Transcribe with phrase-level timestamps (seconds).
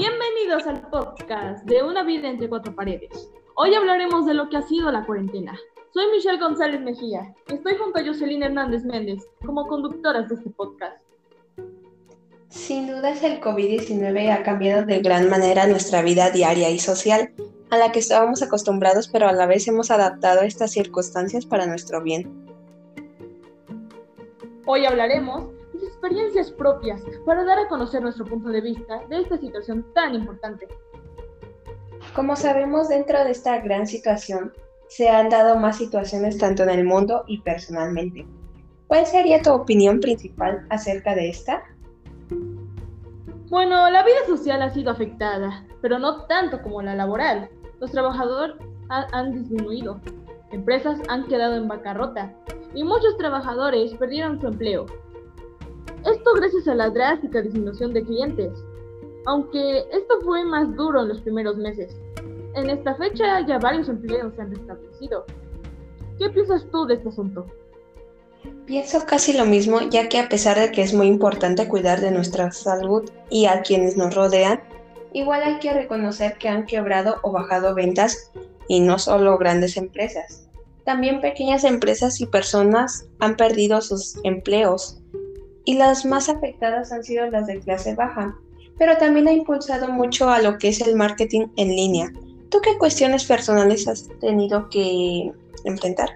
[0.00, 3.30] Bienvenidos al podcast de Una vida entre cuatro paredes.
[3.54, 5.54] Hoy hablaremos de lo que ha sido la cuarentena.
[5.92, 10.48] Soy Michelle González Mejía y estoy junto a Jocelyn Hernández Méndez como conductoras de este
[10.48, 11.02] podcast.
[12.48, 17.34] Sin dudas el COVID-19 ha cambiado de gran manera nuestra vida diaria y social,
[17.68, 22.02] a la que estábamos acostumbrados pero a la vez hemos adaptado estas circunstancias para nuestro
[22.02, 22.48] bien.
[24.64, 29.86] Hoy hablaremos experiencias propias para dar a conocer nuestro punto de vista de esta situación
[29.94, 30.68] tan importante.
[32.14, 34.52] Como sabemos, dentro de esta gran situación
[34.88, 38.26] se han dado más situaciones tanto en el mundo y personalmente.
[38.88, 41.62] ¿Cuál sería tu opinión principal acerca de esta?
[43.48, 47.48] Bueno, la vida social ha sido afectada, pero no tanto como la laboral.
[47.78, 48.56] Los trabajadores
[48.88, 50.00] han disminuido,
[50.50, 52.32] empresas han quedado en bancarrota
[52.74, 54.86] y muchos trabajadores perdieron su empleo.
[56.04, 58.52] Esto gracias a la drástica disminución de clientes,
[59.26, 61.94] aunque esto fue más duro en los primeros meses.
[62.54, 65.26] En esta fecha ya varios empleos se han restablecido.
[66.18, 67.46] ¿Qué piensas tú de este asunto?
[68.64, 72.10] Pienso casi lo mismo, ya que a pesar de que es muy importante cuidar de
[72.10, 74.62] nuestra salud y a quienes nos rodean,
[75.12, 78.32] igual hay que reconocer que han quebrado o bajado ventas
[78.68, 80.48] y no solo grandes empresas.
[80.84, 85.00] También pequeñas empresas y personas han perdido sus empleos
[85.70, 88.36] y las más afectadas han sido las de clase baja,
[88.76, 92.12] pero también ha impulsado mucho a lo que es el marketing en línea.
[92.48, 95.32] ¿Tú qué cuestiones personales has tenido que
[95.64, 96.08] enfrentar?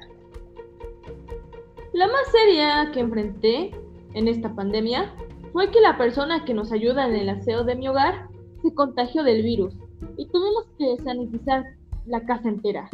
[1.93, 3.71] La más seria que enfrenté
[4.15, 5.15] en esta pandemia
[5.53, 8.29] fue que la persona que nos ayuda en el aseo de mi hogar
[8.61, 9.73] se contagió del virus
[10.17, 11.63] y tuvimos que sanitizar
[12.07, 12.91] la casa entera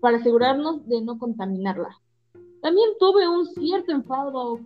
[0.00, 2.00] para asegurarnos de no contaminarla.
[2.62, 4.60] También tuve un cierto enfado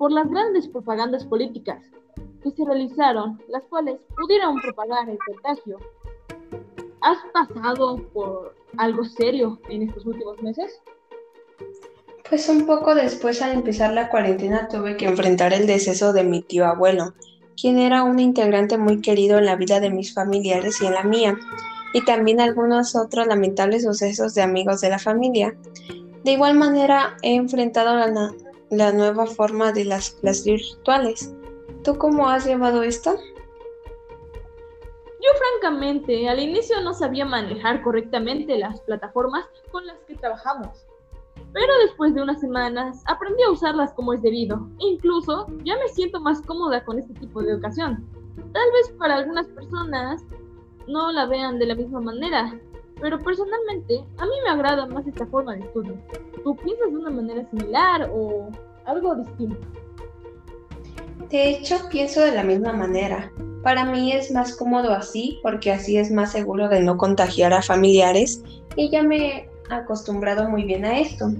[0.00, 1.84] por las grandes propagandas políticas
[2.42, 5.76] que se realizaron, las cuales pudieron propagar el contagio.
[7.02, 10.80] ¿Has pasado por algo serio en estos últimos meses?
[12.26, 16.40] Pues un poco después al empezar la cuarentena tuve que enfrentar el deceso de mi
[16.40, 17.12] tío abuelo,
[17.60, 21.04] quien era un integrante muy querido en la vida de mis familiares y en la
[21.04, 21.36] mía
[21.92, 25.54] y también algunos otros lamentables sucesos de amigos de la familia.
[26.24, 28.32] De igual manera, he enfrentado la,
[28.70, 31.34] la nueva forma de las clases virtuales.
[31.82, 33.16] ¿Tú cómo has llevado esto?
[35.22, 35.28] Yo
[35.60, 40.86] francamente al inicio no sabía manejar correctamente las plataformas con las que trabajamos,
[41.52, 45.88] pero después de unas semanas aprendí a usarlas como es debido e incluso ya me
[45.88, 48.06] siento más cómoda con este tipo de educación.
[48.52, 50.24] Tal vez para algunas personas
[50.86, 52.58] no la vean de la misma manera,
[53.00, 55.96] pero personalmente a mí me agrada más esta forma de estudio.
[56.44, 58.48] ¿Tú piensas de una manera similar o
[58.84, 59.56] algo distinto?
[61.30, 63.30] De hecho, pienso de la misma manera.
[63.62, 67.62] Para mí es más cómodo así porque así es más seguro de no contagiar a
[67.62, 68.42] familiares
[68.74, 71.32] y ya me he acostumbrado muy bien a esto.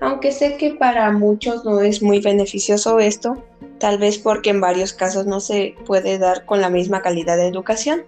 [0.00, 3.42] Aunque sé que para muchos no es muy beneficioso esto,
[3.78, 7.48] tal vez porque en varios casos no se puede dar con la misma calidad de
[7.48, 8.04] educación.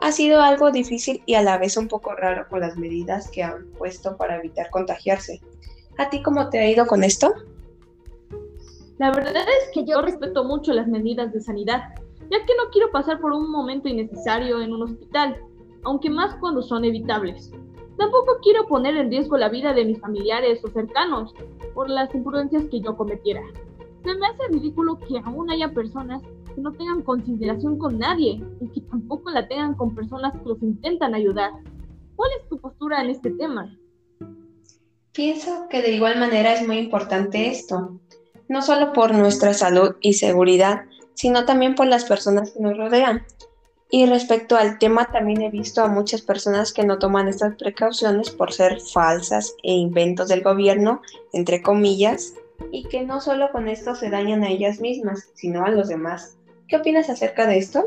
[0.00, 3.42] Ha sido algo difícil y a la vez un poco raro con las medidas que
[3.42, 5.40] han puesto para evitar contagiarse.
[5.98, 7.32] ¿A ti cómo te ha ido con esto?
[8.98, 11.94] La verdad es que yo respeto mucho las medidas de sanidad,
[12.30, 15.36] ya que no quiero pasar por un momento innecesario en un hospital,
[15.84, 17.50] aunque más cuando son evitables.
[17.96, 21.34] Tampoco quiero poner en riesgo la vida de mis familiares o cercanos
[21.74, 23.42] por las imprudencias que yo cometiera.
[24.04, 26.22] Se me hace ridículo que aún haya personas
[26.56, 30.60] que no tengan consideración con nadie y que tampoco la tengan con personas que los
[30.62, 31.52] intentan ayudar.
[32.16, 33.76] ¿Cuál es tu postura en este tema?
[35.12, 38.00] Pienso que de igual manera es muy importante esto,
[38.48, 43.22] no solo por nuestra salud y seguridad, sino también por las personas que nos rodean.
[43.90, 48.30] Y respecto al tema, también he visto a muchas personas que no toman estas precauciones
[48.30, 51.02] por ser falsas e inventos del gobierno,
[51.32, 52.34] entre comillas,
[52.72, 56.35] y que no solo con esto se dañan a ellas mismas, sino a los demás.
[56.68, 57.86] ¿Qué opinas acerca de esto?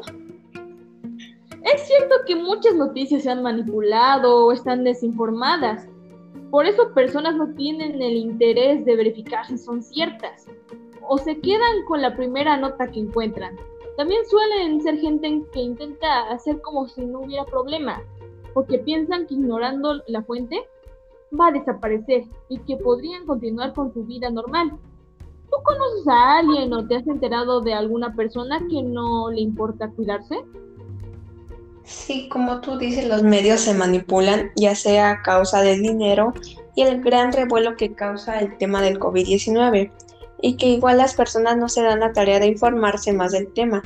[1.66, 5.86] Es cierto que muchas noticias se han manipulado o están desinformadas.
[6.50, 10.46] Por eso personas no tienen el interés de verificar si son ciertas
[11.10, 13.58] o se quedan con la primera nota que encuentran.
[13.98, 18.02] También suelen ser gente que intenta hacer como si no hubiera problema,
[18.54, 20.68] porque piensan que ignorando la fuente
[21.38, 24.72] va a desaparecer y que podrían continuar con su vida normal.
[25.50, 29.90] ¿Tú conoces a alguien o te has enterado de alguna persona que no le importa
[29.90, 30.36] cuidarse?
[31.84, 36.34] Sí, como tú dices, los medios se manipulan, ya sea a causa del dinero
[36.75, 39.92] y el gran revuelo que causa el tema del COVID-19,
[40.42, 43.81] y que igual las personas no se dan la tarea de informarse más del tema.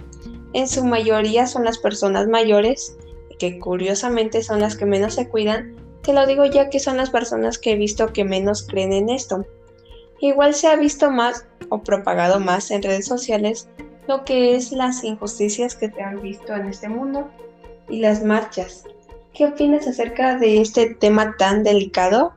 [0.54, 2.98] En su mayoría son las personas mayores,
[3.40, 5.76] que curiosamente son las que menos se cuidan.
[6.04, 9.10] Te lo digo ya que son las personas que he visto que menos creen en
[9.10, 9.46] esto.
[10.24, 13.68] Igual se ha visto más o propagado más en redes sociales
[14.08, 17.30] lo que es las injusticias que se han visto en este mundo
[17.90, 18.86] y las marchas.
[19.34, 22.32] ¿Qué opinas acerca de este tema tan delicado,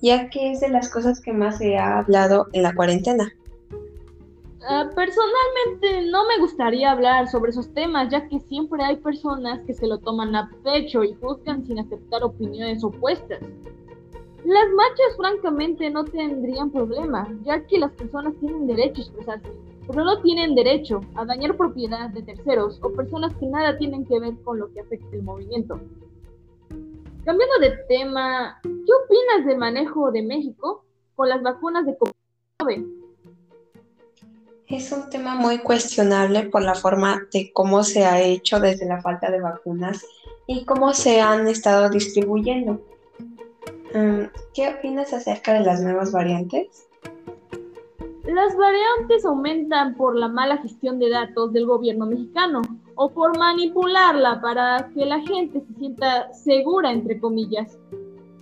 [0.00, 3.30] ya que es de las cosas que más se ha hablado en la cuarentena?
[4.66, 9.74] Ah, personalmente no me gustaría hablar sobre esos temas, ya que siempre hay personas que
[9.74, 13.40] se lo toman a pecho y juzgan sin aceptar opiniones opuestas.
[14.46, 19.52] Las marchas francamente no tendrían problema, ya que las personas tienen derecho a expresarse,
[19.88, 24.20] pero no tienen derecho a dañar propiedad de terceros o personas que nada tienen que
[24.20, 25.80] ver con lo que afecta el movimiento.
[27.24, 30.84] Cambiando de tema, ¿qué opinas del manejo de México
[31.16, 32.86] con las vacunas de COVID?
[34.68, 39.02] Es un tema muy cuestionable por la forma de cómo se ha hecho desde la
[39.02, 40.06] falta de vacunas
[40.46, 42.80] y cómo se han estado distribuyendo.
[43.96, 46.86] Mm, ¿Qué opinas acerca de las nuevas variantes?
[48.24, 52.60] Las variantes aumentan por la mala gestión de datos del gobierno mexicano
[52.94, 57.78] o por manipularla para que la gente se sienta segura, entre comillas.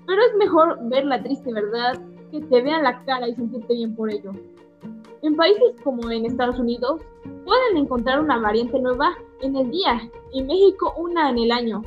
[0.08, 2.00] Pero es mejor ver la triste verdad
[2.32, 4.32] que te vean la cara y sentirte bien por ello.
[5.22, 7.00] En países como en Estados Unidos,
[7.44, 11.82] pueden encontrar una variante nueva en el día y México una en el año.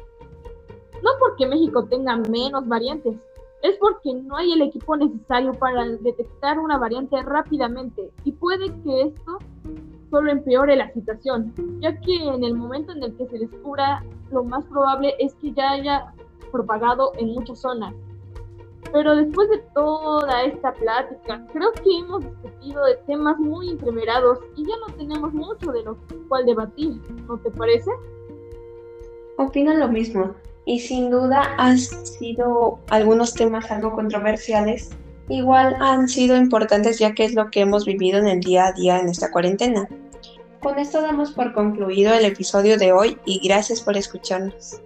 [1.03, 3.17] No porque México tenga menos variantes,
[3.63, 9.01] es porque no hay el equipo necesario para detectar una variante rápidamente y puede que
[9.01, 9.39] esto
[10.09, 14.44] solo empeore la situación, ya que en el momento en el que se descubra, lo
[14.44, 16.13] más probable es que ya haya
[16.51, 17.94] propagado en muchas zonas
[18.94, 24.65] pero después de toda esta plática, creo que hemos discutido de temas muy entreverados y
[24.65, 27.92] ya no tenemos mucho de lo cual debatir, ¿no te parece?
[29.38, 30.33] Opino lo mismo,
[30.67, 34.89] y sin duda han sido algunos temas algo controversiales,
[35.29, 38.73] igual han sido importantes ya que es lo que hemos vivido en el día a
[38.73, 39.87] día en esta cuarentena.
[40.61, 44.81] Con esto damos por concluido el episodio de hoy y gracias por escucharnos.